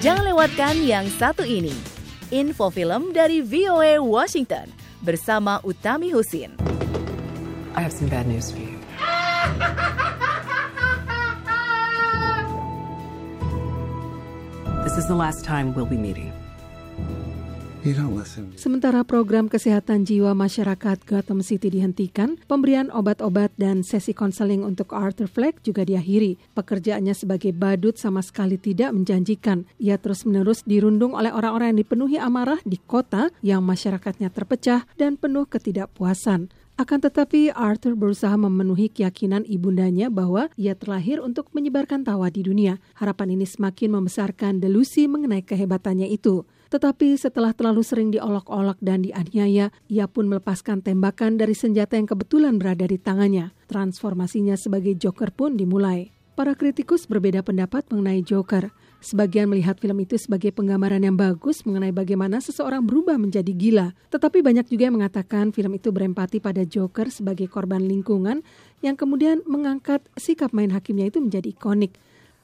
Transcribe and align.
Jangan 0.00 0.32
lewatkan 0.32 0.80
yang 0.80 1.04
satu 1.12 1.44
ini. 1.44 1.76
Info 2.32 2.72
film 2.72 3.12
dari 3.12 3.44
VOA 3.44 4.00
Washington 4.00 4.72
bersama 5.04 5.60
Utami 5.60 6.08
Husin. 6.08 6.56
I 7.76 7.84
have 7.84 7.92
some 7.92 8.08
bad 8.08 8.24
news 8.24 8.48
for 8.48 8.64
you. 8.64 8.80
This 14.88 14.96
is 14.96 15.04
the 15.04 15.12
last 15.12 15.44
time 15.44 15.76
we'll 15.76 15.84
be 15.84 16.00
meeting. 16.00 16.32
Sementara 18.60 19.00
program 19.08 19.48
kesehatan 19.48 20.04
jiwa 20.04 20.36
masyarakat 20.36 21.00
Gotham 21.08 21.40
City 21.40 21.72
dihentikan, 21.72 22.36
pemberian 22.44 22.92
obat-obat 22.92 23.56
dan 23.56 23.80
sesi 23.80 24.12
konseling 24.12 24.60
untuk 24.60 24.92
Arthur 24.92 25.32
Fleck 25.32 25.64
juga 25.64 25.88
diakhiri. 25.88 26.36
Pekerjaannya 26.52 27.16
sebagai 27.16 27.56
badut 27.56 27.96
sama 27.96 28.20
sekali 28.20 28.60
tidak 28.60 28.92
menjanjikan. 28.92 29.64
Ia 29.80 29.96
terus-menerus 29.96 30.60
dirundung 30.68 31.16
oleh 31.16 31.32
orang-orang 31.32 31.72
yang 31.72 31.80
dipenuhi 31.80 32.20
amarah 32.20 32.60
di 32.68 32.76
kota 32.76 33.32
yang 33.40 33.64
masyarakatnya 33.64 34.28
terpecah 34.28 34.84
dan 35.00 35.16
penuh 35.16 35.48
ketidakpuasan. 35.48 36.52
Akan 36.76 37.00
tetapi 37.00 37.52
Arthur 37.52 37.92
berusaha 37.92 38.32
memenuhi 38.36 38.88
keyakinan 38.88 39.44
ibundanya 39.44 40.08
bahwa 40.08 40.52
ia 40.56 40.72
terlahir 40.72 41.20
untuk 41.20 41.48
menyebarkan 41.52 42.04
tawa 42.04 42.28
di 42.28 42.44
dunia. 42.44 42.80
Harapan 42.96 43.36
ini 43.36 43.44
semakin 43.44 44.00
membesarkan 44.00 44.64
delusi 44.64 45.04
mengenai 45.04 45.44
kehebatannya 45.44 46.08
itu. 46.08 46.44
Tetapi 46.70 47.18
setelah 47.18 47.50
terlalu 47.50 47.82
sering 47.82 48.14
diolok-olok 48.14 48.78
dan 48.78 49.02
dianiaya, 49.02 49.74
ia 49.90 50.06
pun 50.06 50.30
melepaskan 50.30 50.86
tembakan 50.86 51.34
dari 51.34 51.58
senjata 51.58 51.98
yang 51.98 52.06
kebetulan 52.06 52.62
berada 52.62 52.86
di 52.86 52.94
tangannya. 52.94 53.50
Transformasinya 53.66 54.54
sebagai 54.54 54.94
Joker 54.94 55.34
pun 55.34 55.58
dimulai. 55.58 56.14
Para 56.38 56.54
kritikus 56.54 57.10
berbeda 57.10 57.42
pendapat 57.42 57.84
mengenai 57.90 58.22
Joker. 58.22 58.70
Sebagian 59.02 59.50
melihat 59.50 59.82
film 59.82 59.98
itu 59.98 60.14
sebagai 60.14 60.54
penggambaran 60.54 61.02
yang 61.02 61.18
bagus 61.18 61.66
mengenai 61.66 61.90
bagaimana 61.90 62.38
seseorang 62.38 62.86
berubah 62.86 63.18
menjadi 63.18 63.50
gila. 63.50 63.92
Tetapi 64.14 64.38
banyak 64.38 64.70
juga 64.70 64.88
yang 64.88 64.96
mengatakan 65.00 65.50
film 65.50 65.74
itu 65.74 65.90
berempati 65.90 66.38
pada 66.38 66.62
Joker 66.62 67.10
sebagai 67.10 67.50
korban 67.50 67.82
lingkungan 67.82 68.46
yang 68.80 68.94
kemudian 68.94 69.42
mengangkat 69.42 70.06
sikap 70.14 70.54
main 70.54 70.70
hakimnya 70.70 71.10
itu 71.10 71.18
menjadi 71.18 71.50
ikonik. 71.50 71.98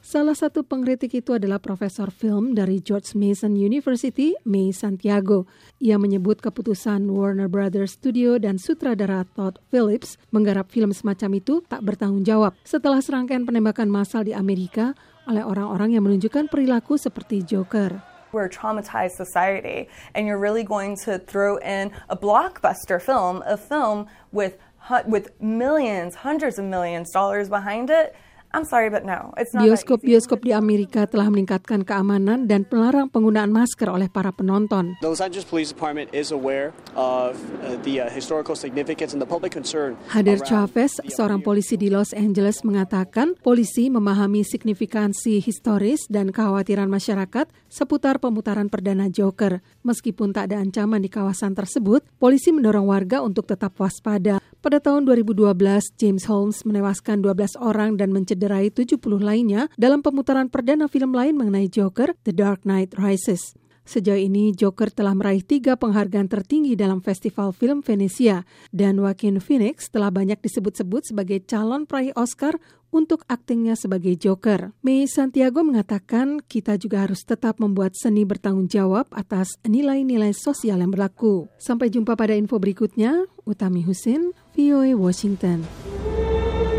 Salah 0.00 0.32
satu 0.32 0.64
pengkritik 0.64 1.12
itu 1.12 1.36
adalah 1.36 1.60
profesor 1.60 2.08
film 2.08 2.56
dari 2.56 2.80
George 2.80 3.12
Mason 3.12 3.52
University, 3.52 4.32
May 4.48 4.72
Santiago. 4.72 5.44
Ia 5.76 6.00
menyebut 6.00 6.40
keputusan 6.40 7.04
Warner 7.12 7.52
Brothers 7.52 8.00
Studio 8.00 8.40
dan 8.40 8.56
sutradara 8.56 9.28
Todd 9.36 9.60
Phillips 9.68 10.16
menggarap 10.32 10.72
film 10.72 10.96
semacam 10.96 11.36
itu 11.36 11.60
tak 11.68 11.84
bertanggung 11.84 12.24
jawab 12.24 12.56
setelah 12.64 13.04
serangkaian 13.04 13.44
penembakan 13.44 13.92
massal 13.92 14.24
di 14.24 14.32
Amerika 14.32 14.96
oleh 15.28 15.44
orang-orang 15.44 15.92
yang 15.92 16.08
menunjukkan 16.08 16.48
perilaku 16.48 16.96
seperti 16.96 17.44
Joker. 17.44 18.00
We're 18.32 18.48
traumatized 18.48 19.20
society, 19.20 19.92
and 20.16 20.24
you're 20.24 20.40
really 20.40 20.64
going 20.64 20.96
to 21.04 21.20
throw 21.20 21.60
in 21.60 21.92
a 22.08 22.16
blockbuster 22.16 22.96
film, 22.96 23.44
a 23.44 23.60
film 23.60 24.08
with 24.32 24.56
with 25.04 25.28
millions, 25.44 26.24
hundreds 26.24 26.56
of 26.56 26.64
millions 26.64 27.12
dollars 27.12 27.52
behind 27.52 27.92
it. 27.92 28.16
I'm 28.50 28.66
sorry, 28.66 28.90
but 28.90 29.06
no, 29.06 29.30
it's 29.38 29.54
not 29.54 29.62
Bioskop-bioskop 29.62 30.42
di 30.42 30.50
Amerika 30.50 31.06
telah 31.06 31.30
meningkatkan 31.30 31.86
keamanan 31.86 32.50
dan 32.50 32.66
melarang 32.66 33.06
penggunaan 33.06 33.54
masker 33.54 33.86
oleh 33.86 34.10
para 34.10 34.34
penonton. 34.34 34.98
The 34.98 35.06
Los 35.06 35.22
Angeles 35.22 35.46
Police 35.46 35.70
Department 35.70 36.10
is 36.10 36.34
aware 36.34 36.74
of 36.98 37.38
the 37.86 38.02
historical 38.10 38.58
significance 38.58 39.14
and 39.14 39.22
the 39.22 39.30
public 39.30 39.54
concern. 39.54 39.94
Hadir 40.10 40.42
Chavez, 40.42 40.98
seorang 41.06 41.46
polisi 41.46 41.78
di 41.78 41.94
Los 41.94 42.10
Angeles 42.10 42.66
mengatakan 42.66 43.38
polisi 43.38 43.86
memahami 43.86 44.42
signifikansi 44.42 45.38
historis 45.38 46.10
dan 46.10 46.34
kekhawatiran 46.34 46.90
masyarakat 46.90 47.46
seputar 47.70 48.18
pemutaran 48.18 48.66
perdana 48.66 49.06
Joker. 49.06 49.62
Meskipun 49.86 50.34
tak 50.34 50.50
ada 50.50 50.58
ancaman 50.58 50.98
di 50.98 51.10
kawasan 51.12 51.54
tersebut, 51.54 52.02
polisi 52.18 52.50
mendorong 52.50 52.90
warga 52.90 53.22
untuk 53.22 53.46
tetap 53.46 53.78
waspada. 53.78 54.42
Pada 54.60 54.76
tahun 54.76 55.08
2012, 55.08 55.56
James 55.96 56.28
Holmes 56.28 56.68
menewaskan 56.68 57.24
12 57.24 57.56
orang 57.56 57.96
dan 57.96 58.12
mencederai 58.12 58.68
70 58.68 59.00
lainnya 59.16 59.72
dalam 59.80 60.04
pemutaran 60.04 60.52
perdana 60.52 60.84
film 60.84 61.16
lain 61.16 61.32
mengenai 61.40 61.72
Joker, 61.72 62.12
The 62.28 62.36
Dark 62.36 62.68
Knight 62.68 62.92
Rises. 62.92 63.56
Sejauh 63.88 64.20
ini, 64.20 64.52
Joker 64.52 64.92
telah 64.92 65.16
meraih 65.16 65.40
tiga 65.40 65.80
penghargaan 65.80 66.28
tertinggi 66.28 66.76
dalam 66.76 67.00
Festival 67.00 67.56
Film 67.56 67.80
Venesia, 67.80 68.44
dan 68.68 69.00
Joaquin 69.00 69.40
Phoenix 69.40 69.88
telah 69.88 70.12
banyak 70.12 70.36
disebut-sebut 70.44 71.08
sebagai 71.08 71.40
calon 71.48 71.88
peraih 71.88 72.12
Oscar 72.12 72.60
untuk 72.90 73.22
aktingnya 73.30 73.78
sebagai 73.78 74.18
Joker. 74.18 74.74
May 74.82 75.06
Santiago 75.06 75.62
mengatakan 75.62 76.42
kita 76.42 76.76
juga 76.76 77.06
harus 77.06 77.22
tetap 77.22 77.62
membuat 77.62 77.94
seni 77.96 78.26
bertanggung 78.26 78.66
jawab 78.66 79.08
atas 79.14 79.56
nilai-nilai 79.64 80.34
sosial 80.34 80.82
yang 80.82 80.92
berlaku. 80.92 81.48
Sampai 81.56 81.88
jumpa 81.88 82.18
pada 82.18 82.34
info 82.36 82.58
berikutnya. 82.58 83.26
Utami 83.48 83.82
Husin, 83.82 84.30
VOA 84.60 84.94
워싱턴 84.94 85.66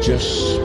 Just 0.01 0.59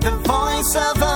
The 0.00 0.12
voice 0.22 0.74
of 0.76 1.02
a 1.02 1.11